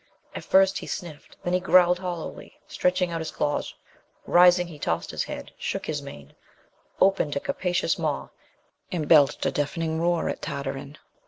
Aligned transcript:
At 0.33 0.43
first 0.43 0.79
he 0.79 0.87
sniffed; 0.87 1.37
then 1.43 1.53
he 1.53 1.59
growled 1.59 1.99
hollowly, 1.99 2.59
stretching 2.67 3.11
out 3.11 3.21
his 3.21 3.29
claws; 3.29 3.75
rising, 4.25 4.65
he 4.65 4.79
tossed 4.79 5.11
his 5.11 5.25
head, 5.25 5.51
shook 5.59 5.85
his 5.85 6.01
mane, 6.01 6.33
opened 6.99 7.35
a 7.35 7.39
capacious 7.39 7.99
maw, 7.99 8.29
and 8.91 9.07
belched 9.07 9.45
a 9.45 9.51
deafening 9.51 10.01
roar 10.01 10.27
at 10.27 10.41
Tartarin. 10.41 10.97